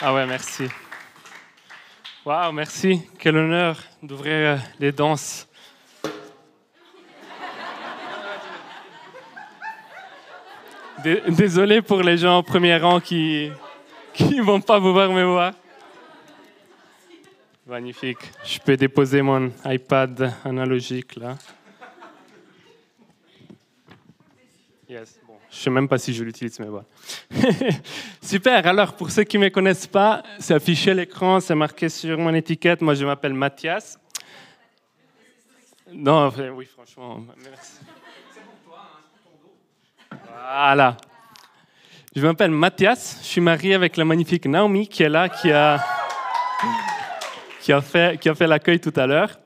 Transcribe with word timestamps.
Ah 0.00 0.14
ouais, 0.14 0.26
merci. 0.26 0.68
Waouh, 2.24 2.52
merci. 2.52 3.02
Quel 3.18 3.36
honneur 3.36 3.82
d'ouvrir 4.00 4.32
euh, 4.32 4.56
les 4.78 4.92
danses. 4.92 5.48
Désolé 11.26 11.82
pour 11.82 12.00
les 12.02 12.16
gens 12.16 12.38
au 12.38 12.42
premier 12.44 12.76
rang 12.76 13.00
qui 13.00 13.50
ne 14.20 14.42
vont 14.44 14.60
pas 14.60 14.78
vous 14.78 14.92
voir 14.92 15.10
me 15.10 15.24
voir. 15.24 15.52
Magnifique. 17.66 18.18
Je 18.44 18.60
peux 18.60 18.76
déposer 18.76 19.20
mon 19.20 19.50
iPad 19.64 20.32
analogique 20.44 21.16
là. 21.16 21.36
Yes. 24.88 25.18
Je 25.50 25.56
ne 25.56 25.60
sais 25.62 25.70
même 25.70 25.88
pas 25.88 25.96
si 25.96 26.12
je 26.12 26.22
l'utilise, 26.24 26.60
mais 26.60 26.66
voilà. 26.66 26.84
Super. 28.22 28.66
Alors, 28.66 28.92
pour 28.94 29.10
ceux 29.10 29.24
qui 29.24 29.38
ne 29.38 29.44
me 29.44 29.48
connaissent 29.48 29.86
pas, 29.86 30.22
c'est 30.38 30.54
affiché 30.54 30.90
à 30.90 30.94
l'écran, 30.94 31.40
c'est 31.40 31.54
marqué 31.54 31.88
sur 31.88 32.18
mon 32.18 32.34
étiquette. 32.34 32.82
Moi, 32.82 32.94
je 32.94 33.06
m'appelle 33.06 33.32
Mathias. 33.32 33.98
Non, 35.90 36.30
oui, 36.54 36.66
franchement, 36.66 37.24
merci. 37.42 37.80
Voilà. 40.36 40.98
Je 42.14 42.20
m'appelle 42.20 42.50
Mathias. 42.50 43.18
Je 43.22 43.26
suis 43.26 43.40
marié 43.40 43.74
avec 43.74 43.96
la 43.96 44.04
magnifique 44.04 44.44
Naomi 44.44 44.86
qui 44.86 45.02
est 45.02 45.08
là, 45.08 45.30
qui 45.30 45.50
a, 45.50 45.82
qui 47.62 47.72
a 47.72 47.80
fait, 47.80 48.20
qui 48.20 48.28
a 48.28 48.34
fait 48.34 48.46
l'accueil 48.46 48.80
tout 48.80 48.92
à 48.96 49.06
l'heure. 49.06 49.38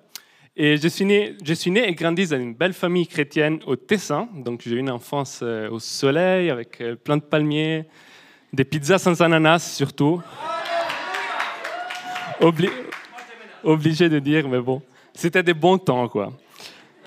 Et 0.54 0.76
je 0.76 0.86
suis, 0.86 1.06
né, 1.06 1.34
je 1.42 1.54
suis 1.54 1.70
né 1.70 1.88
et 1.88 1.94
grandi 1.94 2.26
dans 2.26 2.38
une 2.38 2.52
belle 2.52 2.74
famille 2.74 3.06
chrétienne 3.06 3.60
au 3.66 3.74
Tessin. 3.74 4.28
Donc 4.34 4.60
j'ai 4.62 4.72
eu 4.72 4.80
une 4.80 4.90
enfance 4.90 5.40
euh, 5.42 5.70
au 5.70 5.78
soleil 5.78 6.50
avec 6.50 6.78
euh, 6.82 6.94
plein 6.94 7.16
de 7.16 7.22
palmiers, 7.22 7.86
des 8.52 8.64
pizzas 8.64 8.98
sans 8.98 9.22
ananas 9.22 9.60
surtout. 9.60 10.20
obligé 13.64 14.10
de 14.10 14.18
dire, 14.18 14.46
mais 14.46 14.60
bon, 14.60 14.82
c'était 15.14 15.42
des 15.42 15.54
bons 15.54 15.78
temps 15.78 16.06
quoi. 16.08 16.34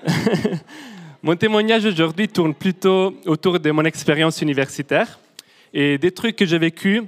mon 1.22 1.36
témoignage 1.36 1.84
aujourd'hui 1.84 2.26
tourne 2.26 2.52
plutôt 2.52 3.14
autour 3.26 3.60
de 3.60 3.70
mon 3.70 3.84
expérience 3.84 4.42
universitaire 4.42 5.20
et 5.72 5.98
des 5.98 6.10
trucs 6.10 6.34
que 6.34 6.46
j'ai 6.46 6.58
vécus 6.58 7.04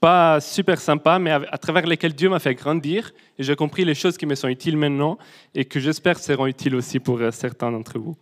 pas 0.00 0.40
super 0.40 0.80
sympa, 0.80 1.18
mais 1.18 1.30
à, 1.30 1.58
travers 1.58 1.86
lesquels 1.86 2.14
Dieu 2.14 2.30
m'a 2.30 2.38
fait 2.38 2.54
grandir 2.54 3.12
et 3.38 3.42
j'ai 3.42 3.54
compris 3.54 3.84
les 3.84 3.94
choses 3.94 4.16
qui 4.16 4.24
me 4.24 4.34
sont 4.34 4.48
utiles 4.48 4.76
maintenant 4.76 5.18
et 5.54 5.66
que 5.66 5.78
j'espère 5.78 6.18
seront 6.18 6.46
utiles 6.46 6.74
aussi 6.74 6.98
pour 6.98 7.20
euh, 7.20 7.30
certains 7.30 7.70
d'entre 7.70 7.98
vous. 7.98 8.16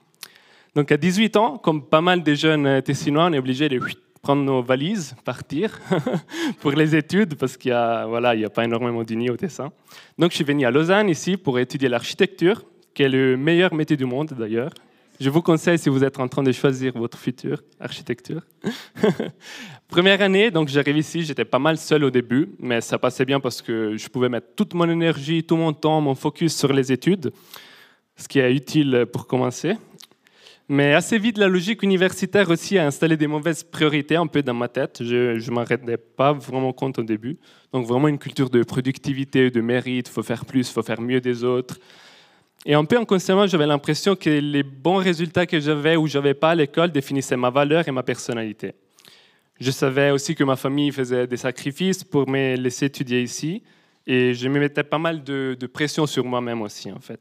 Donc 0.74 0.90
à 0.90 0.96
18 0.96 1.36
ans, 1.36 1.56
comme 1.56 1.84
pas 1.84 2.00
mal 2.00 2.24
de 2.24 2.34
jeunes 2.34 2.66
euh, 2.66 2.80
tessinois, 2.80 3.26
on 3.26 3.32
est 3.32 3.38
obligé 3.38 3.68
de 3.68 3.80
prendre 4.20 4.42
nos 4.42 4.60
valises, 4.60 5.14
partir 5.24 5.78
pour 6.60 6.72
les 6.72 6.96
études 6.96 7.36
parce 7.36 7.56
qu'il 7.56 7.70
n'y 7.70 7.76
a, 7.76 8.06
voilà, 8.06 8.34
il 8.34 8.44
a 8.44 8.50
pas 8.50 8.64
énormément 8.64 9.04
d'unis 9.04 9.30
au 9.30 9.36
Tessin. 9.36 9.70
Donc 10.18 10.32
je 10.32 10.36
suis 10.36 10.44
venu 10.44 10.66
à 10.66 10.72
Lausanne 10.72 11.08
ici 11.08 11.36
pour 11.36 11.60
étudier 11.60 11.88
l'architecture, 11.88 12.64
qui 12.92 13.04
est 13.04 13.08
le 13.08 13.36
meilleur 13.36 13.72
métier 13.72 13.96
du 13.96 14.04
monde 14.04 14.34
d'ailleurs. 14.36 14.70
Je 15.20 15.30
vous 15.30 15.42
conseille 15.42 15.78
si 15.78 15.88
vous 15.88 16.04
êtes 16.04 16.20
en 16.20 16.28
train 16.28 16.44
de 16.44 16.52
choisir 16.52 16.92
votre 16.96 17.18
future 17.18 17.60
architecture. 17.80 18.42
Première 19.88 20.22
année, 20.22 20.52
donc 20.52 20.68
j'arrive 20.68 20.96
ici, 20.96 21.22
j'étais 21.22 21.44
pas 21.44 21.58
mal 21.58 21.76
seul 21.76 22.04
au 22.04 22.10
début, 22.10 22.50
mais 22.60 22.80
ça 22.80 22.98
passait 22.98 23.24
bien 23.24 23.40
parce 23.40 23.60
que 23.60 23.96
je 23.96 24.08
pouvais 24.08 24.28
mettre 24.28 24.46
toute 24.54 24.74
mon 24.74 24.88
énergie, 24.88 25.42
tout 25.42 25.56
mon 25.56 25.72
temps, 25.72 26.00
mon 26.00 26.14
focus 26.14 26.54
sur 26.56 26.72
les 26.72 26.92
études, 26.92 27.32
ce 28.16 28.28
qui 28.28 28.38
est 28.38 28.54
utile 28.54 29.06
pour 29.12 29.26
commencer. 29.26 29.76
Mais 30.68 30.94
assez 30.94 31.18
vite, 31.18 31.36
la 31.36 31.48
logique 31.48 31.82
universitaire 31.82 32.48
aussi 32.50 32.78
a 32.78 32.86
installé 32.86 33.16
des 33.16 33.26
mauvaises 33.26 33.64
priorités 33.64 34.14
un 34.14 34.26
peu 34.28 34.42
dans 34.42 34.54
ma 34.54 34.68
tête. 34.68 35.02
Je 35.02 35.34
ne 35.34 35.50
m'en 35.50 35.64
rendais 35.64 35.96
pas 35.96 36.32
vraiment 36.32 36.72
compte 36.72 36.98
au 36.98 37.02
début. 37.02 37.38
Donc 37.72 37.86
vraiment 37.86 38.06
une 38.06 38.18
culture 38.18 38.50
de 38.50 38.62
productivité, 38.62 39.50
de 39.50 39.60
mérite, 39.62 40.08
faut 40.08 40.22
faire 40.22 40.44
plus, 40.44 40.70
faut 40.70 40.82
faire 40.82 41.00
mieux 41.00 41.20
des 41.20 41.42
autres. 41.42 41.78
Et 42.66 42.74
un 42.74 42.84
peu 42.84 42.98
inconsciemment, 42.98 43.46
j'avais 43.46 43.66
l'impression 43.66 44.16
que 44.16 44.28
les 44.28 44.62
bons 44.62 44.96
résultats 44.96 45.46
que 45.46 45.60
j'avais 45.60 45.96
ou 45.96 46.06
j'avais 46.06 46.34
pas 46.34 46.50
à 46.50 46.54
l'école 46.54 46.90
définissaient 46.90 47.36
ma 47.36 47.50
valeur 47.50 47.86
et 47.86 47.92
ma 47.92 48.02
personnalité. 48.02 48.74
Je 49.60 49.70
savais 49.70 50.10
aussi 50.10 50.34
que 50.34 50.44
ma 50.44 50.56
famille 50.56 50.92
faisait 50.92 51.26
des 51.26 51.36
sacrifices 51.36 52.04
pour 52.04 52.28
me 52.28 52.56
laisser 52.56 52.86
étudier 52.86 53.22
ici, 53.22 53.62
et 54.06 54.34
je 54.34 54.48
me 54.48 54.58
mettais 54.58 54.84
pas 54.84 54.98
mal 54.98 55.22
de, 55.22 55.56
pression 55.72 56.06
sur 56.06 56.24
moi-même 56.24 56.62
aussi, 56.62 56.90
en 56.90 57.00
fait. 57.00 57.20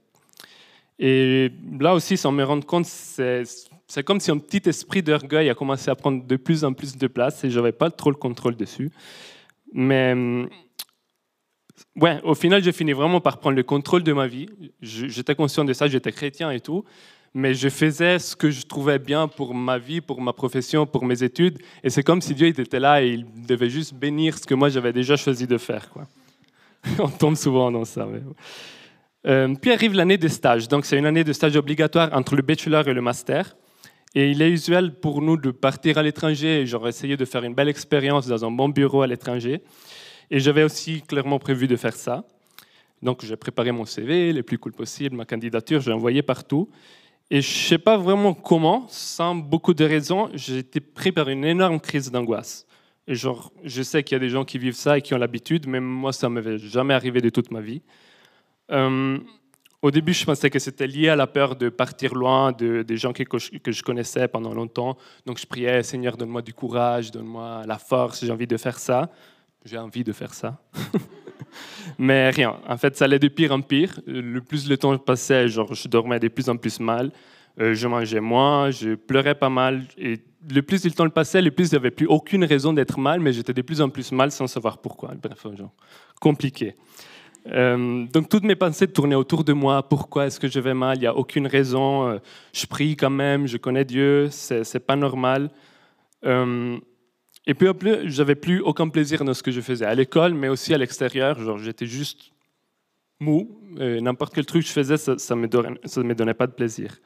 Et 0.99 1.51
là 1.79 1.93
aussi, 1.93 2.17
sans 2.17 2.31
me 2.31 2.43
rendre 2.43 2.65
compte, 2.65 2.85
c'est 2.85 4.03
comme 4.03 4.19
si 4.19 4.31
un 4.31 4.37
petit 4.37 4.67
esprit 4.67 5.03
d'orgueil 5.03 5.49
a 5.49 5.55
commencé 5.55 5.89
à 5.89 5.95
prendre 5.95 6.25
de 6.25 6.35
plus 6.35 6.63
en 6.63 6.73
plus 6.73 6.97
de 6.97 7.07
place, 7.07 7.43
et 7.43 7.49
j'avais 7.49 7.71
pas 7.71 7.89
trop 7.91 8.09
le 8.09 8.15
contrôle 8.15 8.55
dessus. 8.55 8.91
Mais 9.73 10.15
ouais, 11.95 12.19
au 12.23 12.35
final, 12.35 12.63
j'ai 12.63 12.71
fini 12.71 12.93
vraiment 12.93 13.21
par 13.21 13.39
prendre 13.39 13.55
le 13.55 13.63
contrôle 13.63 14.03
de 14.03 14.13
ma 14.13 14.27
vie. 14.27 14.47
J'étais 14.81 15.35
conscient 15.35 15.65
de 15.65 15.73
ça, 15.73 15.87
j'étais 15.87 16.11
chrétien 16.11 16.51
et 16.51 16.59
tout, 16.59 16.83
mais 17.33 17.53
je 17.53 17.69
faisais 17.69 18.19
ce 18.19 18.35
que 18.35 18.49
je 18.49 18.65
trouvais 18.65 18.99
bien 18.99 19.27
pour 19.27 19.53
ma 19.53 19.77
vie, 19.77 20.01
pour 20.01 20.21
ma 20.21 20.33
profession, 20.33 20.85
pour 20.85 21.05
mes 21.05 21.23
études. 21.23 21.59
Et 21.83 21.89
c'est 21.89 22.03
comme 22.03 22.21
si 22.21 22.33
Dieu 22.33 22.47
était 22.47 22.79
là 22.79 23.03
et 23.03 23.09
il 23.09 23.25
devait 23.45 23.69
juste 23.69 23.93
bénir 23.93 24.37
ce 24.37 24.45
que 24.45 24.55
moi 24.55 24.69
j'avais 24.69 24.93
déjà 24.93 25.15
choisi 25.15 25.47
de 25.47 25.57
faire. 25.57 25.89
On 26.99 27.09
tombe 27.09 27.35
souvent 27.35 27.71
dans 27.71 27.85
ça. 27.85 28.07
Euh, 29.25 29.53
puis 29.61 29.71
arrive 29.71 29.93
l'année 29.93 30.17
de 30.17 30.27
stage. 30.27 30.67
Donc 30.67 30.85
c'est 30.85 30.97
une 30.97 31.05
année 31.05 31.23
de 31.23 31.33
stage 31.33 31.55
obligatoire 31.55 32.09
entre 32.13 32.35
le 32.35 32.41
bachelor 32.41 32.87
et 32.87 32.93
le 32.93 33.01
master. 33.01 33.55
Et 34.15 34.31
il 34.31 34.41
est 34.41 34.49
usuel 34.49 34.95
pour 34.95 35.21
nous 35.21 35.37
de 35.37 35.51
partir 35.51 35.97
à 35.97 36.03
l'étranger. 36.03 36.65
J'aurais 36.65 36.89
essayé 36.89 37.17
de 37.17 37.25
faire 37.25 37.43
une 37.43 37.53
belle 37.53 37.69
expérience 37.69 38.25
dans 38.25 38.45
un 38.45 38.51
bon 38.51 38.69
bureau 38.69 39.01
à 39.01 39.07
l'étranger. 39.07 39.61
Et 40.29 40.39
j'avais 40.39 40.63
aussi 40.63 41.01
clairement 41.01 41.39
prévu 41.39 41.67
de 41.67 41.75
faire 41.75 41.95
ça. 41.95 42.25
Donc 43.01 43.23
j'ai 43.23 43.35
préparé 43.35 43.71
mon 43.71 43.85
CV, 43.85 44.33
les 44.33 44.43
plus 44.43 44.57
cool 44.57 44.73
possible, 44.73 45.15
ma 45.15 45.25
candidature, 45.25 45.81
j'ai 45.81 45.91
envoyé 45.91 46.21
partout. 46.21 46.69
Et 47.29 47.41
je 47.41 47.49
ne 47.49 47.67
sais 47.67 47.77
pas 47.77 47.97
vraiment 47.97 48.33
comment, 48.33 48.85
sans 48.89 49.35
beaucoup 49.35 49.73
de 49.73 49.83
raisons, 49.83 50.29
j'ai 50.33 50.59
été 50.59 50.79
pris 50.79 51.11
par 51.11 51.29
une 51.29 51.43
énorme 51.45 51.79
crise 51.79 52.09
d'angoisse. 52.09 52.65
Et 53.05 53.15
genre, 53.15 53.51
je 53.63 53.81
sais 53.83 54.03
qu'il 54.03 54.15
y 54.15 54.17
a 54.17 54.19
des 54.19 54.29
gens 54.29 54.45
qui 54.45 54.57
vivent 54.57 54.75
ça 54.75 54.97
et 54.97 55.01
qui 55.01 55.13
ont 55.13 55.17
l'habitude, 55.17 55.67
mais 55.67 55.79
moi, 55.79 56.11
ça 56.13 56.29
ne 56.29 56.33
m'avait 56.33 56.57
jamais 56.57 56.93
arrivé 56.93 57.21
de 57.21 57.29
toute 57.29 57.51
ma 57.51 57.61
vie. 57.61 57.81
Euh, 58.71 59.17
au 59.81 59.91
début, 59.91 60.13
je 60.13 60.25
pensais 60.25 60.49
que 60.49 60.59
c'était 60.59 60.87
lié 60.87 61.09
à 61.09 61.15
la 61.15 61.27
peur 61.27 61.55
de 61.55 61.69
partir 61.69 62.15
loin 62.15 62.51
de, 62.51 62.81
des 62.81 62.97
gens 62.97 63.13
que, 63.13 63.23
je 63.37 63.83
connaissais 63.83 64.27
pendant 64.27 64.53
longtemps. 64.53 64.97
Donc 65.25 65.37
je 65.39 65.45
priais, 65.45 65.83
Seigneur, 65.83 66.17
donne-moi 66.17 66.41
du 66.41 66.53
courage, 66.53 67.11
donne-moi 67.11 67.63
la 67.65 67.77
force, 67.77 68.25
j'ai 68.25 68.31
envie 68.31 68.47
de 68.47 68.57
faire 68.57 68.79
ça 68.79 69.09
j'ai 69.65 69.77
envie 69.77 70.03
de 70.03 70.11
faire 70.11 70.33
ça. 70.33 70.61
Mais 71.97 72.29
rien, 72.29 72.55
en 72.67 72.77
fait, 72.77 72.95
ça 72.95 73.05
allait 73.05 73.19
de 73.19 73.27
pire 73.27 73.51
en 73.51 73.61
pire. 73.61 73.99
Le 74.05 74.39
plus 74.39 74.69
le 74.69 74.77
temps 74.77 74.97
passait, 74.97 75.47
genre, 75.47 75.73
je 75.73 75.87
dormais 75.87 76.19
de 76.19 76.27
plus 76.27 76.49
en 76.49 76.57
plus 76.57 76.79
mal, 76.79 77.11
euh, 77.59 77.73
je 77.73 77.87
mangeais 77.87 78.19
moins, 78.19 78.69
je 78.69 78.95
pleurais 78.95 79.35
pas 79.35 79.49
mal. 79.49 79.83
Et 79.97 80.19
le 80.49 80.61
plus 80.61 80.85
le 80.85 80.91
temps 80.91 81.09
passait, 81.09 81.41
le 81.41 81.51
plus 81.51 81.71
j'avais 81.71 81.91
plus 81.91 82.05
aucune 82.05 82.43
raison 82.43 82.73
d'être 82.73 82.99
mal, 82.99 83.19
mais 83.19 83.33
j'étais 83.33 83.53
de 83.53 83.61
plus 83.61 83.81
en 83.81 83.89
plus 83.89 84.11
mal 84.11 84.31
sans 84.31 84.47
savoir 84.47 84.77
pourquoi. 84.77 85.13
Bref, 85.21 85.47
genre, 85.55 85.73
compliqué. 86.19 86.75
Euh, 87.47 88.05
donc 88.07 88.27
toutes 88.27 88.43
mes 88.43 88.55
pensées 88.55 88.87
tournaient 88.87 89.15
autour 89.15 89.43
de 89.43 89.53
moi. 89.53 89.87
Pourquoi 89.87 90.27
est-ce 90.27 90.39
que 90.39 90.47
je 90.47 90.59
vais 90.59 90.73
mal? 90.73 90.97
Il 90.97 91.01
n'y 91.01 91.07
a 91.07 91.15
aucune 91.15 91.47
raison. 91.47 92.07
Euh, 92.07 92.17
je 92.53 92.65
prie 92.65 92.95
quand 92.95 93.09
même, 93.09 93.47
je 93.47 93.57
connais 93.57 93.85
Dieu, 93.85 94.27
c'est 94.29 94.85
pas 94.85 94.95
normal. 94.95 95.49
Et 97.47 97.53
puis 97.53 97.67
j'avais 98.03 98.35
plus 98.35 98.59
aucun 98.59 98.89
plaisir 98.89 99.23
dans 99.23 99.33
ce 99.33 99.41
que 99.41 99.51
je 99.51 99.61
faisais 99.61 99.85
à 99.85 99.95
l'école, 99.95 100.33
mais 100.33 100.49
aussi 100.49 100.73
à 100.73 100.77
l'extérieur. 100.77 101.39
Genre, 101.39 101.57
j'étais 101.57 101.85
juste 101.85 102.33
mou. 103.21 103.49
N'importe 103.79 104.35
quel 104.35 104.45
truc 104.45 104.63
que 104.63 104.67
je 104.67 104.73
faisais, 104.73 104.97
ça, 104.97 105.35
ne 105.35 105.39
me 105.39 106.13
donnait, 106.13 106.33
pas 106.33 106.45
de 106.45 106.51
plaisir. 106.51 106.97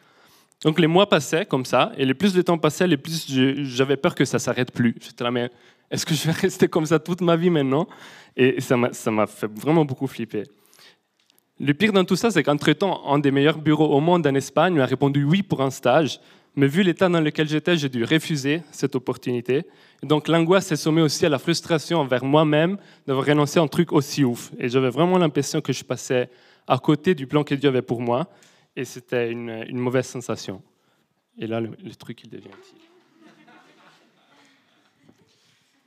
Donc 0.64 0.80
les 0.80 0.88
mois 0.88 1.08
passaient 1.08 1.46
comme 1.46 1.66
ça, 1.66 1.92
et 1.98 2.06
les 2.06 2.14
plus 2.14 2.36
le 2.36 2.44
temps 2.44 2.58
passait, 2.58 2.88
les 2.88 2.98
plus 2.98 3.26
j'avais 3.66 3.98
peur 3.98 4.14
que 4.14 4.26
ça 4.26 4.40
s'arrête 4.40 4.72
plus. 4.72 4.96
J'étais 5.00 5.24
là, 5.24 5.32
mais 5.32 5.50
est-ce 5.90 6.06
que 6.06 6.14
je 6.14 6.26
vais 6.26 6.32
rester 6.42 6.68
comme 6.68 6.86
ça 6.86 6.98
toute 6.98 7.22
ma 7.22 7.36
vie 7.36 7.50
maintenant? 7.50 7.88
Et 8.36 8.60
ça 8.62 8.78
m'a 8.78 9.28
fait 9.28 9.50
vraiment 9.54 9.86
beaucoup 9.86 10.08
flipper. 10.08 10.44
Le 11.60 11.76
pire 11.76 11.94
dans 11.94 12.04
tout 12.04 12.16
ça, 12.16 12.32
c'est 12.32 12.42
qu'entre-temps, 12.42 13.08
un 13.08 13.20
des 13.20 13.30
meilleurs 13.30 13.60
bureaux 13.60 13.96
au 13.96 14.00
monde 14.00 14.26
en 14.26 14.34
Espagne 14.34 14.74
m'a 14.74 14.86
répondu 14.86 15.24
oui 15.24 15.44
pour 15.44 15.62
un 15.62 15.70
stage, 15.70 16.20
mais 16.56 16.68
vu 16.68 16.84
l'état 16.84 17.08
dans 17.08 17.22
lequel 17.22 17.48
j'étais, 17.48 17.78
j'ai 17.78 17.90
dû 17.90 18.04
refuser 18.04 18.62
cette 18.72 18.96
opportunité. 18.96 19.64
donc 20.04 20.28
l'angoisse 20.28 20.68
s'est 20.68 20.76
sommée 20.76 21.02
aussi 21.02 21.26
à 21.26 21.30
la 21.30 21.40
frustration 21.40 22.00
envers 22.00 22.26
moi-même 22.26 22.78
d'avoir 23.08 23.26
renoncé 23.26 23.60
à 23.60 23.64
un 23.64 23.68
truc 23.68 23.94
aussi 23.94 24.24
ouf. 24.24 24.52
Et 24.60 24.68
j'avais 24.68 24.90
vraiment 24.90 25.18
l'impression 25.18 25.62
que 25.62 25.72
je 25.72 25.84
passais 25.84 26.30
à 26.68 26.78
côté 26.78 27.16
du 27.16 27.28
plan 27.28 27.44
que 27.44 27.56
Dieu 27.56 27.70
avait 27.70 27.82
pour 27.82 28.02
moi. 28.02 28.30
Et 28.76 28.86
c'était 28.86 29.32
une, 29.32 29.80
mauvaise 29.80 30.06
sensation. 30.06 30.62
Et 31.38 31.48
là, 31.48 31.60
le, 31.60 31.96
truc, 31.96 32.24
il 32.24 32.30
devient 32.30 32.48
utile. 32.48 32.80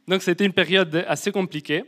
Donc 0.06 0.22
c'était 0.22 0.44
une 0.44 0.52
période 0.52 1.04
assez 1.08 1.32
compliquée. 1.32 1.84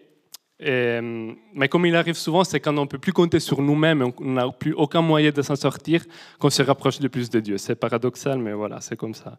Mais 0.59 1.69
comme 1.69 1.87
il 1.87 1.95
arrive 1.95 2.15
souvent, 2.15 2.45
c'est 2.45 2.61
quand 2.61 2.77
on 2.79 2.83
ne 2.83 2.87
peut 2.87 2.99
plus 2.99 3.13
compter 3.13 3.41
sur 3.41 3.61
nous-mêmes, 3.61 4.11
on 4.19 4.33
n'a 4.33 4.49
plus 4.51 4.73
aucun 4.73 5.03
moyen 5.03 5.31
de 5.31 5.43
s'en 5.43 5.57
sortir, 5.57 6.05
qu'on 6.39 6.51
se 6.51 6.63
rapproche 6.63 6.99
de 6.99 7.09
plus 7.09 7.29
de 7.29 7.41
Dieu. 7.41 7.59
C'est 7.59 7.75
paradoxal, 7.75 8.39
mais 8.39 8.53
voilà, 8.53 8.81
c'est 8.81 8.97
comme 8.97 9.15
ça. 9.15 9.39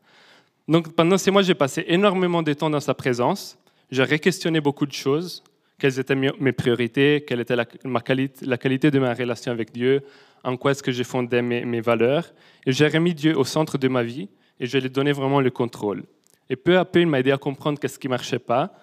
Donc 0.68 0.94
pendant 0.94 1.18
ces 1.18 1.32
mois, 1.32 1.42
j'ai 1.42 1.56
passé 1.56 1.86
énormément 1.88 2.44
de 2.44 2.54
temps 2.54 2.70
dans 2.70 2.80
sa 2.80 2.94
présence. 2.94 3.58
J'ai 3.90 4.04
réquestionné 4.04 4.60
beaucoup 4.60 4.86
de 4.86 4.92
choses, 4.92 5.44
quelles 5.80 5.98
étaient 5.98 6.16
mes 6.16 6.52
priorités, 6.52 7.24
quelle 7.26 7.40
était 7.40 7.56
la, 7.56 7.66
ma 7.86 8.02
qualité, 8.02 8.46
la 8.46 8.58
qualité 8.58 8.92
de 8.92 9.00
ma 9.00 9.14
relation 9.14 9.52
avec 9.52 9.72
Dieu, 9.72 10.04
en 10.44 10.58
quoi 10.58 10.72
est-ce 10.72 10.84
que 10.84 10.92
j'ai 10.92 11.04
fondé 11.04 11.42
mes, 11.42 11.64
mes 11.66 11.82
valeurs? 11.82 12.34
Et 12.66 12.72
j'ai 12.72 12.88
remis 12.88 13.14
Dieu 13.14 13.38
au 13.38 13.46
centre 13.46 13.78
de 13.78 13.88
ma 13.88 14.04
vie 14.04 14.28
et 14.60 14.66
je 14.66 14.78
lui 14.78 14.88
ai 14.88 14.90
donné 14.90 15.14
vraiment 15.14 15.40
le 15.40 15.52
contrôle. 15.52 16.04
Et 16.50 16.56
peu 16.56 16.78
à 16.78 16.86
peu, 16.86 17.02
il 17.02 17.08
m'a 17.08 17.20
aidé 17.20 17.32
à 17.32 17.38
comprendre 17.38 17.80
qu'est-ce 17.80 17.98
qui 17.98 18.08
ne 18.08 18.12
marchait 18.12 18.40
pas 18.40 18.74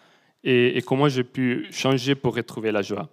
et, 0.45 0.83
comment 0.83 1.09
j'ai 1.09 1.25
pu 1.25 1.67
changer 1.71 2.15
pour 2.15 2.35
retrouver 2.37 2.71
la 2.71 2.83
joie. 2.83 3.09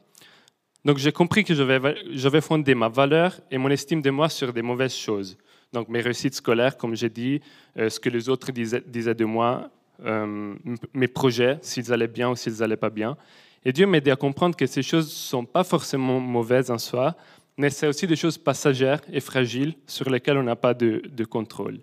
Donc 0.84 0.98
j'ai 0.98 1.12
compris 1.12 1.44
que 1.44 1.54
j'avais 1.54 2.42
fondé 2.42 2.76
ma 2.76 2.90
valeur 2.90 3.40
et 3.50 3.58
mon 3.58 3.70
estime 3.70 4.02
de 4.02 4.10
moi 4.10 4.30
sur 4.30 4.52
des 4.52 4.62
mauvaises 4.62 4.96
choses. 4.96 5.38
Donc 5.72 5.88
mes 5.88 6.02
réussites 6.02 6.36
scolaires, 6.36 6.76
comme 6.76 6.96
j'ai 6.96 7.10
dit, 7.10 7.40
euh, 7.78 7.90
ce 7.90 8.00
que 8.00 8.10
les 8.10 8.28
autres 8.28 8.52
disaient, 8.52 9.14
de 9.14 9.26
moi, 9.26 9.70
euh, 10.04 10.56
mes 10.94 11.08
projets, 11.08 11.60
s'ils 11.62 11.94
allaient 11.94 12.08
bien 12.08 12.32
ou 12.32 12.36
s'ils 12.36 12.58
n'allaient 12.58 12.76
pas 12.76 12.90
bien. 12.90 13.16
Et 13.64 13.72
Dieu 13.72 13.86
m'a 13.86 13.98
aidé 13.98 14.12
à 14.12 14.16
comprendre 14.16 14.56
que 14.56 14.66
ces 14.66 14.82
choses 14.82 15.06
ne 15.06 15.12
sont 15.12 15.46
pas 15.46 15.64
forcément 15.64 16.20
mauvaises 16.20 16.72
en 16.72 16.80
soi, 16.80 17.16
mais 17.58 17.70
c'est 17.70 17.88
aussi 17.88 18.08
des 18.08 18.16
choses 18.16 18.38
passagères 18.38 19.02
et 19.14 19.20
fragiles 19.20 19.76
sur 19.86 20.10
lesquelles 20.10 20.38
on 20.38 20.44
n'a 20.44 20.56
pas 20.56 20.74
de, 20.74 21.04
de, 21.08 21.24
contrôle. 21.26 21.80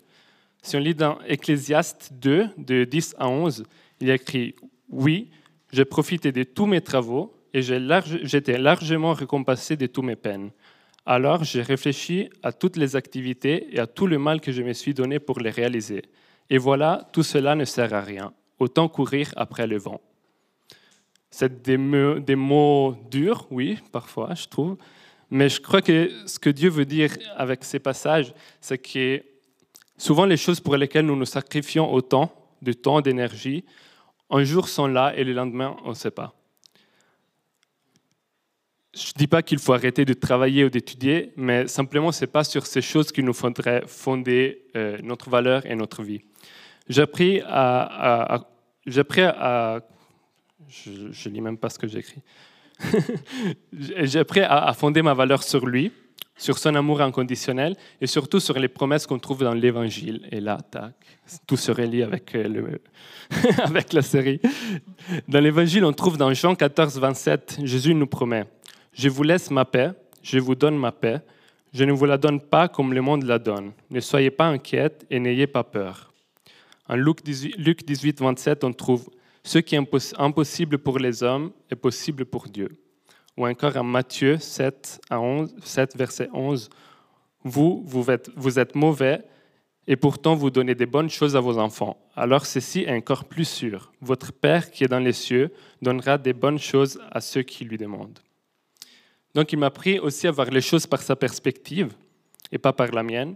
Si 0.61 0.75
on 0.75 0.79
lit 0.79 0.93
dans 0.93 1.19
Ecclésiaste 1.25 2.11
2, 2.13 2.49
de 2.57 2.83
10 2.83 3.15
à 3.17 3.29
11, 3.29 3.63
il 4.01 4.07
y 4.07 4.11
a 4.11 4.15
écrit 4.15 4.55
Oui, 4.89 5.29
j'ai 5.71 5.85
profité 5.85 6.31
de 6.31 6.43
tous 6.43 6.65
mes 6.65 6.81
travaux 6.81 7.33
et 7.53 7.61
j'étais 7.61 8.57
largement 8.57 9.13
récompensé 9.13 9.75
de 9.75 9.87
toutes 9.87 10.05
mes 10.05 10.15
peines. 10.15 10.51
Alors 11.05 11.43
j'ai 11.43 11.61
réfléchi 11.61 12.29
à 12.43 12.51
toutes 12.51 12.77
les 12.77 12.95
activités 12.95 13.67
et 13.71 13.79
à 13.79 13.87
tout 13.87 14.07
le 14.07 14.19
mal 14.19 14.41
que 14.41 14.51
je 14.51 14.61
me 14.61 14.73
suis 14.73 14.93
donné 14.93 15.19
pour 15.19 15.39
les 15.39 15.49
réaliser. 15.49 16.03
Et 16.49 16.57
voilà, 16.57 17.07
tout 17.13 17.23
cela 17.23 17.55
ne 17.55 17.65
sert 17.65 17.93
à 17.93 18.01
rien. 18.01 18.33
Autant 18.59 18.87
courir 18.89 19.31
après 19.35 19.67
le 19.67 19.77
vent. 19.77 20.01
C'est 21.31 21.61
des, 21.61 21.77
des 22.19 22.35
mots 22.35 22.95
durs, 23.09 23.47
oui, 23.51 23.77
parfois, 23.91 24.33
je 24.33 24.47
trouve. 24.47 24.77
Mais 25.29 25.47
je 25.47 25.61
crois 25.61 25.81
que 25.81 26.11
ce 26.25 26.39
que 26.39 26.49
Dieu 26.49 26.69
veut 26.69 26.85
dire 26.85 27.15
avec 27.37 27.63
ces 27.63 27.79
passages, 27.79 28.33
c'est 28.59 28.79
que 28.79 29.23
souvent 29.97 30.25
les 30.25 30.37
choses 30.37 30.59
pour 30.59 30.75
lesquelles 30.75 31.05
nous 31.05 31.15
nous 31.15 31.25
sacrifions 31.25 31.93
autant 31.93 32.33
de 32.61 32.73
temps, 32.73 32.99
d'énergie, 32.99 33.63
un 34.29 34.43
jour 34.43 34.67
sont 34.67 34.87
là 34.87 35.13
et 35.15 35.23
le 35.23 35.33
lendemain, 35.33 35.75
on 35.83 35.89
ne 35.89 35.95
sait 35.95 36.11
pas. 36.11 36.33
Je 38.93 39.11
ne 39.15 39.19
dis 39.19 39.27
pas 39.27 39.43
qu'il 39.43 39.59
faut 39.59 39.73
arrêter 39.73 40.03
de 40.03 40.13
travailler 40.13 40.65
ou 40.65 40.69
d'étudier, 40.69 41.31
mais 41.35 41.67
simplement, 41.67 42.11
ce 42.11 42.21
n'est 42.21 42.31
pas 42.31 42.43
sur 42.43 42.65
ces 42.65 42.81
choses 42.81 43.11
qu'il 43.11 43.23
nous 43.23 43.33
faudrait 43.33 43.83
fonder 43.85 44.63
euh, 44.75 44.97
notre 45.03 45.29
valeur 45.29 45.65
et 45.65 45.75
notre 45.75 46.03
vie. 46.03 46.21
J'ai 46.87 47.03
appris 47.03 47.41
à, 47.45 48.47
j'ai 48.87 49.01
appris 49.01 49.21
à, 49.21 49.81
je 50.67 50.89
ne 50.91 51.33
lis 51.33 51.41
même 51.41 51.57
pas 51.57 51.69
ce 51.69 51.77
que 51.77 51.87
j'écris. 51.87 52.21
j'ai 53.73 54.19
appris 54.19 54.41
à, 54.41 54.73
fonder 54.73 55.03
ma 55.03 55.13
valeur 55.13 55.43
sur 55.43 55.67
lui, 55.67 55.91
sur 56.39 56.57
son 56.57 56.73
amour 56.73 57.01
inconditionnel 57.01 57.75
et 58.01 58.07
surtout 58.07 58.39
sur 58.39 58.57
les 58.57 58.69
promesses 58.69 59.05
qu'on 59.05 59.19
trouve 59.19 59.43
dans 59.43 59.53
l'Évangile. 59.53 60.27
Et 60.31 60.39
là, 60.39 60.57
tac, 60.71 60.93
tout 61.45 61.57
se 61.57 61.71
relie 61.71 62.01
avec, 62.01 62.33
euh, 62.33 62.47
le, 62.47 62.81
avec 63.63 63.93
la 63.93 64.01
série. 64.01 64.39
Dans 65.27 65.41
l'Évangile, 65.41 65.83
on 65.83 65.93
trouve 65.93 66.17
dans 66.17 66.33
Jean 66.33 66.55
14, 66.55 66.97
27, 66.97 67.59
Jésus 67.63 67.93
nous 67.93 68.07
promet, 68.07 68.45
Je 68.93 69.09
vous 69.09 69.23
laisse 69.23 69.51
ma 69.51 69.65
paix, 69.65 69.91
je 70.23 70.39
vous 70.39 70.55
donne 70.55 70.77
ma 70.77 70.93
paix, 70.93 71.19
je 71.73 71.83
ne 71.83 71.91
vous 71.91 72.05
la 72.05 72.17
donne 72.17 72.39
pas 72.39 72.69
comme 72.69 72.93
le 72.93 73.01
monde 73.01 73.23
la 73.23 73.37
donne. 73.37 73.73
Ne 73.89 73.99
soyez 73.99 74.31
pas 74.31 74.47
inquiètes 74.47 75.05
et 75.11 75.19
n'ayez 75.19 75.45
pas 75.45 75.63
peur. 75.63 76.11
En 76.87 76.95
Luc 76.95 77.21
18, 77.21 77.55
Luc 77.57 77.85
18, 77.85 78.21
27, 78.21 78.63
on 78.63 78.73
trouve, 78.73 79.09
Ce 79.43 79.59
qui 79.59 79.75
est 79.75 80.13
impossible 80.17 80.79
pour 80.79 80.97
les 80.99 81.21
hommes 81.21 81.51
est 81.69 81.75
possible 81.75 82.25
pour 82.25 82.47
Dieu 82.47 82.69
ou 83.39 83.47
encore 83.47 83.77
en 83.77 83.85
Matthieu 83.85 84.37
7, 84.37 84.99
à 85.09 85.21
11, 85.21 85.55
7 85.63 85.95
verset 85.95 86.29
11, 86.33 86.69
vous, 87.45 87.81
vous 87.85 88.59
êtes, 88.59 88.75
mauvais 88.75 89.23
et 89.87 89.95
pourtant 89.95 90.35
vous 90.35 90.49
donnez 90.49 90.75
des 90.75 90.85
bonnes 90.85 91.09
choses 91.09 91.37
à 91.37 91.39
vos 91.39 91.57
enfants. 91.57 91.97
Alors 92.17 92.45
ceci 92.45 92.81
est 92.81 92.93
encore 92.93 93.23
plus 93.23 93.47
sûr. 93.47 93.93
Votre 94.01 94.33
Père 94.33 94.69
qui 94.69 94.83
est 94.83 94.89
dans 94.89 94.99
les 94.99 95.13
cieux 95.13 95.53
donnera 95.81 96.17
des 96.17 96.33
bonnes 96.33 96.59
choses 96.59 96.99
à 97.11 97.21
ceux 97.21 97.43
qui 97.43 97.63
lui 97.63 97.77
demandent. 97.77 98.19
Donc 99.33 99.53
il 99.53 99.57
m'a 99.57 99.67
appris 99.67 99.99
aussi 99.99 100.27
à 100.27 100.31
voir 100.31 100.49
les 100.49 100.59
choses 100.59 100.85
par 100.85 101.01
sa 101.01 101.15
perspective 101.15 101.93
et 102.51 102.57
pas 102.57 102.73
par 102.73 102.91
la 102.91 103.03
mienne. 103.03 103.35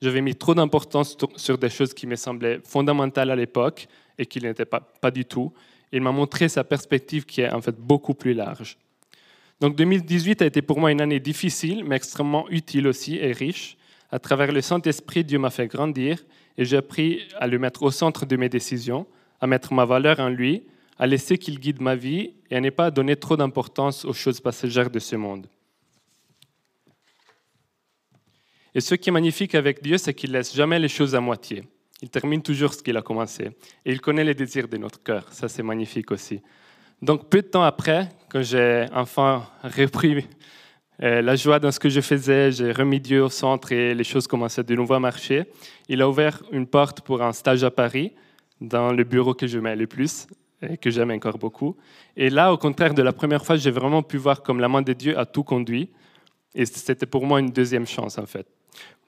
J'avais 0.00 0.20
mis 0.20 0.36
trop 0.36 0.54
d'importance 0.54 1.16
sur 1.34 1.58
des 1.58 1.70
choses 1.70 1.92
qui 1.92 2.06
me 2.06 2.14
semblaient 2.14 2.60
fondamentales 2.62 3.32
à 3.32 3.36
l'époque 3.36 3.88
et 4.16 4.26
qui 4.26 4.40
n'étaient 4.40 4.64
pas 4.64 5.10
du 5.10 5.24
tout. 5.24 5.52
Il 5.90 6.02
m'a 6.02 6.12
montré 6.12 6.48
sa 6.48 6.62
perspective 6.62 7.26
qui 7.26 7.40
est 7.40 7.50
en 7.50 7.60
fait 7.60 7.74
beaucoup 7.74 8.14
plus 8.14 8.32
large. 8.32 8.78
Donc 9.60 9.76
2018 9.76 10.40
a 10.40 10.46
été 10.46 10.62
pour 10.62 10.80
moi 10.80 10.90
une 10.90 11.02
année 11.02 11.20
difficile, 11.20 11.84
mais 11.84 11.96
extrêmement 11.96 12.48
utile 12.48 12.86
aussi 12.86 13.16
et 13.16 13.32
riche. 13.32 13.76
À 14.10 14.18
travers 14.18 14.52
le 14.52 14.62
Saint-Esprit, 14.62 15.22
Dieu 15.22 15.38
m'a 15.38 15.50
fait 15.50 15.66
grandir 15.66 16.24
et 16.56 16.64
j'ai 16.64 16.78
appris 16.78 17.28
à 17.38 17.46
le 17.46 17.58
mettre 17.58 17.82
au 17.82 17.90
centre 17.90 18.24
de 18.24 18.36
mes 18.36 18.48
décisions, 18.48 19.06
à 19.40 19.46
mettre 19.46 19.72
ma 19.74 19.84
valeur 19.84 20.18
en 20.18 20.30
lui, 20.30 20.64
à 20.98 21.06
laisser 21.06 21.36
qu'il 21.36 21.60
guide 21.60 21.80
ma 21.80 21.94
vie 21.94 22.32
et 22.50 22.56
à 22.56 22.60
ne 22.60 22.70
pas 22.70 22.90
donner 22.90 23.16
trop 23.16 23.36
d'importance 23.36 24.04
aux 24.04 24.12
choses 24.14 24.40
passagères 24.40 24.90
de 24.90 24.98
ce 24.98 25.16
monde. 25.16 25.46
Et 28.74 28.80
ce 28.80 28.94
qui 28.94 29.10
est 29.10 29.12
magnifique 29.12 29.54
avec 29.54 29.82
Dieu, 29.82 29.98
c'est 29.98 30.14
qu'il 30.14 30.32
laisse 30.32 30.54
jamais 30.54 30.78
les 30.78 30.88
choses 30.88 31.14
à 31.14 31.20
moitié. 31.20 31.64
Il 32.02 32.08
termine 32.08 32.40
toujours 32.40 32.72
ce 32.72 32.82
qu'il 32.82 32.96
a 32.96 33.02
commencé. 33.02 33.50
Et 33.84 33.92
il 33.92 34.00
connaît 34.00 34.24
les 34.24 34.34
désirs 34.34 34.68
de 34.68 34.76
notre 34.76 35.02
cœur. 35.02 35.30
Ça, 35.32 35.48
c'est 35.48 35.62
magnifique 35.62 36.10
aussi. 36.12 36.40
Donc, 37.02 37.28
peu 37.28 37.40
de 37.40 37.46
temps 37.46 37.62
après, 37.62 38.08
quand 38.28 38.42
j'ai 38.42 38.86
enfin 38.92 39.46
repris 39.64 40.26
euh, 41.02 41.22
la 41.22 41.34
joie 41.34 41.58
dans 41.58 41.70
ce 41.70 41.80
que 41.80 41.88
je 41.88 42.00
faisais, 42.00 42.52
j'ai 42.52 42.72
remis 42.72 43.00
Dieu 43.00 43.24
au 43.24 43.30
centre 43.30 43.72
et 43.72 43.94
les 43.94 44.04
choses 44.04 44.26
commençaient 44.26 44.64
de 44.64 44.74
nouveau 44.74 44.94
à 44.94 45.00
marcher, 45.00 45.44
il 45.88 46.02
a 46.02 46.08
ouvert 46.08 46.42
une 46.52 46.66
porte 46.66 47.00
pour 47.00 47.22
un 47.22 47.32
stage 47.32 47.64
à 47.64 47.70
Paris, 47.70 48.12
dans 48.60 48.92
le 48.92 49.04
bureau 49.04 49.32
que 49.32 49.46
je 49.46 49.58
mets 49.58 49.76
le 49.76 49.86
plus 49.86 50.26
et 50.60 50.76
que 50.76 50.90
j'aime 50.90 51.10
encore 51.10 51.38
beaucoup. 51.38 51.74
Et 52.16 52.28
là, 52.28 52.52
au 52.52 52.58
contraire 52.58 52.92
de 52.92 53.00
la 53.00 53.14
première 53.14 53.44
fois, 53.46 53.56
j'ai 53.56 53.70
vraiment 53.70 54.02
pu 54.02 54.18
voir 54.18 54.42
comme 54.42 54.60
la 54.60 54.68
main 54.68 54.82
de 54.82 54.92
Dieu 54.92 55.18
a 55.18 55.24
tout 55.24 55.42
conduit. 55.42 55.88
Et 56.54 56.66
c'était 56.66 57.06
pour 57.06 57.24
moi 57.26 57.40
une 57.40 57.50
deuxième 57.50 57.86
chance, 57.86 58.18
en 58.18 58.26
fait. 58.26 58.46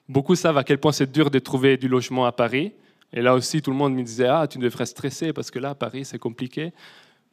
Beaucoup 0.09 0.35
savent 0.35 0.57
à 0.57 0.63
quel 0.63 0.79
point 0.79 0.91
c'est 0.91 1.11
dur 1.11 1.29
de 1.29 1.37
trouver 1.39 1.77
du 1.77 1.87
logement 1.87 2.25
à 2.25 2.31
Paris. 2.31 2.73
Et 3.11 3.21
là 3.21 3.35
aussi, 3.35 3.61
tout 3.61 3.69
le 3.69 3.77
monde 3.77 3.93
me 3.93 4.01
disait 4.01 4.27
Ah, 4.27 4.47
tu 4.49 4.57
devrais 4.57 4.87
stresser 4.87 5.31
parce 5.31 5.51
que 5.51 5.59
là, 5.59 5.71
à 5.71 5.75
Paris, 5.75 6.05
c'est 6.05 6.17
compliqué. 6.17 6.73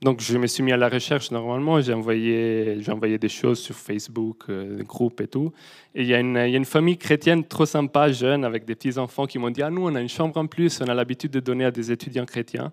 Donc, 0.03 0.23
je 0.23 0.39
me 0.39 0.47
suis 0.47 0.63
mis 0.63 0.73
à 0.73 0.79
la 0.79 0.89
recherche 0.89 1.31
normalement. 1.31 1.81
J'ai 1.83 1.93
envoyé, 1.93 2.77
des 3.19 3.29
choses 3.29 3.59
sur 3.59 3.75
Facebook, 3.75 4.45
euh, 4.49 4.79
des 4.79 4.85
groupes 4.85 5.21
et 5.21 5.29
tout. 5.29 5.53
Et 5.95 6.03
il 6.03 6.07
y, 6.07 6.11
y, 6.11 6.15
a 6.15 6.19
une 6.19 6.65
famille 6.65 6.97
chrétienne 6.97 7.45
trop 7.45 7.67
sympa, 7.67 8.11
jeune, 8.11 8.45
avec 8.45 8.65
des 8.65 8.75
petits-enfants 8.75 9.27
qui 9.27 9.39
m'ont 9.39 9.51
dit 9.51 9.63
Ah, 9.63 9.69
nous, 9.69 9.87
on 9.87 9.95
a 9.95 10.01
une 10.01 10.09
chambre 10.09 10.39
en 10.39 10.47
plus, 10.47 10.81
on 10.81 10.89
a 10.89 10.95
l'habitude 10.95 11.33
de 11.33 11.41
donner 11.41 11.67
à 11.67 11.71
des 11.71 11.93
étudiants 11.93 12.25
chrétiens. 12.25 12.73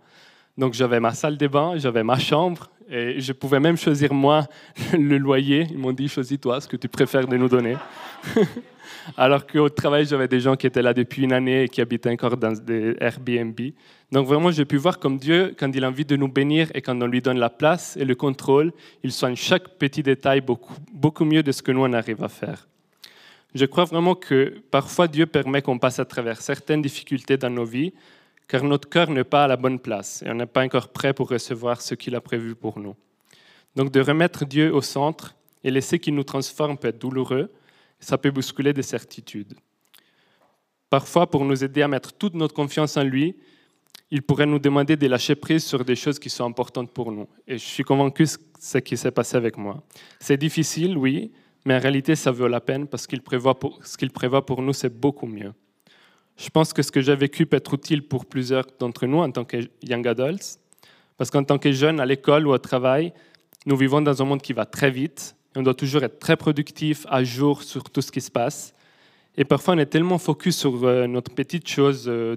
Donc, 0.58 0.74
j'avais 0.74 1.00
ma 1.00 1.14
salle 1.14 1.38
de 1.38 1.48
bain, 1.48 1.74
j'avais 1.78 2.04
ma 2.04 2.18
chambre, 2.18 2.70
et 2.90 3.20
je 3.20 3.34
pouvais 3.34 3.60
même 3.60 3.78
choisir 3.78 4.14
moi 4.14 4.48
le 4.94 5.18
loyer. 5.18 5.68
Ils 5.70 5.78
m'ont 5.78 5.92
dit 5.92 6.08
Choisis-toi 6.08 6.62
ce 6.62 6.68
que 6.68 6.78
tu 6.78 6.88
préfères 6.88 7.28
de 7.28 7.36
nous 7.38 7.50
donner. 7.50 7.76
alors 9.18 9.46
qu'au 9.46 9.70
travail, 9.70 10.06
j'avais 10.06 10.28
des 10.28 10.40
gens 10.40 10.56
qui 10.56 10.68
étaient 10.68 10.82
là 10.82 10.94
depuis 10.94 11.24
une 11.24 11.34
année 11.34 11.64
et 11.64 11.70
qui 11.70 11.82
habitaient 11.82 12.10
encore 12.10 12.38
dans 12.38 12.54
des 12.54 12.96
Airbnb. 13.00 13.60
Donc 14.12 14.28
vraiment, 14.28 14.52
j'ai 14.52 14.66
pu 14.66 14.78
voir 14.78 15.00
comme 15.00 15.18
Dieu, 15.18 15.54
quand 15.58 15.72
il 15.76 15.84
a 15.84 15.90
envie 15.90 16.06
de 16.06 16.16
nous 16.16 16.30
bénir 16.30 16.70
et 16.74 16.82
quand 16.82 17.00
on 17.02 17.08
lui 17.08 17.22
donne 17.22 17.40
la 17.40 17.50
place 17.50 17.98
et 17.98 18.06
le 18.06 18.16
contrôle, 18.16 18.72
il 19.04 19.12
soigne 19.12 19.36
chaque 19.36 19.68
petit 19.78 20.02
détail 20.02 20.42
beaucoup, 20.42 20.74
beaucoup 20.94 21.26
mieux 21.26 21.44
de 21.44 21.52
ce 21.52 21.62
que 21.62 21.72
nous, 21.72 21.84
on 21.84 21.94
arrive 21.94 22.24
à 22.24 22.30
faire. 22.30 22.68
Je 23.54 23.66
crois 23.66 23.86
vraiment 23.86 24.16
que 24.16 24.62
parfois 24.72 25.08
Dieu 25.08 25.26
permet 25.26 25.62
qu'on 25.62 25.80
passe 25.80 26.00
à 26.00 26.06
travers 26.06 26.42
certaines 26.42 26.82
difficultés 26.82 27.38
dans 27.38 27.50
nos 27.50 27.66
vies, 27.66 27.94
car 28.48 28.63
notre 28.63 28.89
cœur 28.89 29.10
n'est 29.10 29.24
pas 29.24 29.44
à 29.44 29.48
la 29.48 29.58
bonne 29.58 29.80
place 29.80 30.24
et 30.24 30.30
on 30.30 30.36
n'est 30.36 30.46
pas 30.46 30.63
encore 30.63 30.89
prêt 30.89 31.13
pour 31.13 31.30
recevoir 31.30 31.82
ce 31.82 31.96
qu'il 31.96 32.16
a 32.16 32.22
prévu 32.22 32.56
pour 32.56 32.80
nous. 32.80 32.96
Donc 33.75 33.92
de 33.92 34.00
remettre 34.00 34.46
Dieu 34.46 34.74
au 34.74 34.82
centre 34.82 35.36
et 35.63 35.72
laisser 35.72 36.00
qu'il 36.00 36.16
nous 36.16 36.24
transforme 36.24 36.77
peut 36.77 36.88
être 36.88 37.00
douloureux, 37.00 37.51
ça 38.00 38.18
peut 38.18 38.32
bousculer 38.32 38.74
des 38.74 38.84
certitudes. 38.84 39.54
Parfois, 40.89 41.30
pour 41.30 41.44
nous 41.44 41.63
aider 41.63 41.82
à 41.82 41.88
mettre 41.88 42.13
toute 42.13 42.34
notre 42.34 42.54
confiance 42.54 42.96
en 42.96 43.04
lui, 43.04 43.36
il 44.10 44.22
pourrait 44.22 44.46
nous 44.46 44.60
demander 44.60 44.96
de 44.96 45.08
lâcher 45.08 45.36
prise 45.36 45.66
sur 45.66 45.84
des 45.84 45.96
choses 45.96 46.18
qui 46.18 46.30
sont 46.30 46.46
importantes 46.46 46.92
pour 46.92 47.12
nous. 47.12 47.27
Et 47.46 47.58
je 47.58 47.66
suis 47.66 47.84
convaincu 47.84 48.25
c'est 48.25 48.39
ce 48.60 48.77
qui 48.77 48.96
s'est 48.96 49.12
passé 49.12 49.36
avec 49.36 49.58
moi. 49.58 49.84
C'est 50.20 50.38
difficile, 50.38 50.98
oui, 50.98 51.32
mais 51.66 51.75
en 51.75 51.80
réalité, 51.80 52.16
ça 52.16 52.32
vaut 52.32 52.48
la 52.48 52.62
peine 52.62 52.88
parce 52.88 53.06
qu'il 53.06 53.22
prévoit 53.22 53.60
pour, 53.60 53.84
ce 53.86 53.98
qu'il 53.98 54.12
prévoit 54.12 54.46
pour 54.46 54.62
nous, 54.62 54.74
c'est 54.74 54.98
beaucoup 54.98 55.27
mieux. 55.27 55.54
Je 56.38 56.50
pense 56.50 56.72
que 56.72 56.82
ce 56.82 56.91
que 56.91 57.01
j'ai 57.01 57.15
vécu 57.15 57.46
peut 57.46 57.58
être 57.58 57.74
utile 57.74 58.08
pour 58.08 58.25
plusieurs 58.25 58.65
d'entre 58.79 59.06
nous 59.06 59.20
en 59.20 59.32
tant 59.32 59.44
que 59.44 59.58
young 59.84 60.08
adults, 60.08 60.60
parce 61.17 61.32
qu'en 61.32 61.44
tant 61.44 61.58
que 61.58 61.72
jeunes 61.72 62.00
à 62.00 62.06
l'école 62.06 62.48
ou 62.48 62.51
au 62.51 62.58
travail, 62.58 63.12
nous 63.65 63.75
vivons 63.75 64.01
dans 64.01 64.22
un 64.22 64.25
monde 64.25 64.41
qui 64.41 64.53
va 64.53 64.65
très 64.65 64.91
vite 64.91 65.36
on 65.58 65.63
doit 65.63 65.74
toujours 65.74 66.03
être 66.03 66.20
très 66.20 66.38
productif, 66.38 67.06
à 67.10 67.24
jour 67.24 67.63
sur 67.63 67.89
tout 67.89 68.01
ce 68.01 68.12
qui 68.12 68.22
se 68.22 68.29
passe. 68.29 68.75
Et 69.36 69.44
parfois, 69.44 69.74
on 69.74 69.77
est 69.79 69.88
tellement 69.88 70.20
focus 70.20 70.56
sur 70.58 70.84
euh, 70.84 71.08
notre 71.08 71.34
petite 71.34 71.67
chose 71.67 72.06
euh, 72.08 72.36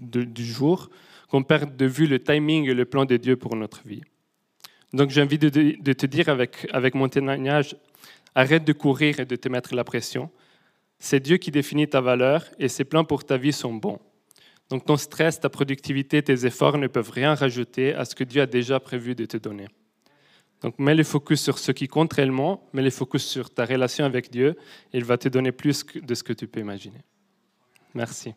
du 0.00 0.44
jour 0.44 0.90
qu'on 1.28 1.42
perd 1.42 1.76
de 1.76 1.86
vue 1.86 2.06
le 2.06 2.18
timing 2.18 2.68
et 2.68 2.74
le 2.74 2.84
plan 2.84 3.04
de 3.04 3.16
Dieu 3.16 3.36
pour 3.36 3.56
notre 3.56 3.82
vie. 3.86 4.02
Donc 4.92 5.10
j'ai 5.10 5.22
envie 5.22 5.38
de, 5.38 5.48
de, 5.48 5.92
te 5.92 6.06
dire 6.06 6.28
avec, 6.28 6.68
avec 6.72 6.94
mon 6.94 7.08
témoignage, 7.08 7.76
arrête 8.34 8.64
de 8.64 8.72
courir 8.72 9.20
et 9.20 9.26
de 9.26 9.36
te 9.36 9.48
mettre 9.48 9.74
la 9.74 9.84
pression. 9.84 10.30
C'est 10.98 11.20
Dieu 11.20 11.36
qui 11.36 11.50
définit 11.50 11.88
ta 11.88 12.00
valeur 12.00 12.44
et 12.58 12.68
ses 12.68 12.84
plans 12.84 13.04
pour 13.04 13.24
ta 13.24 13.36
vie 13.36 13.52
sont 13.52 13.74
bons. 13.74 13.98
Donc 14.68 14.84
ton 14.84 14.96
stress, 14.96 15.38
ta 15.38 15.48
productivité, 15.48 16.22
tes 16.22 16.46
efforts 16.46 16.78
ne 16.78 16.86
peuvent 16.86 17.10
rien 17.10 17.34
rajouter 17.34 17.94
à 17.94 18.04
ce 18.04 18.14
que 18.14 18.24
Dieu 18.24 18.42
a 18.42 18.46
déjà 18.46 18.80
prévu 18.80 19.14
de 19.14 19.24
te 19.24 19.36
donner. 19.36 19.68
Donc 20.62 20.78
mets 20.78 20.94
le 20.94 21.04
focus 21.04 21.42
sur 21.42 21.58
ce 21.58 21.70
qui 21.70 21.86
compte 21.86 22.12
réellement, 22.12 22.68
mets 22.72 22.82
le 22.82 22.90
focus 22.90 23.24
sur 23.24 23.50
ta 23.50 23.64
relation 23.64 24.04
avec 24.04 24.30
Dieu, 24.30 24.56
et 24.92 24.98
il 24.98 25.04
va 25.04 25.18
te 25.18 25.28
donner 25.28 25.52
plus 25.52 25.84
de 25.94 26.14
ce 26.14 26.22
que 26.22 26.32
tu 26.32 26.48
peux 26.48 26.60
imaginer. 26.60 27.00
Merci. 27.94 28.34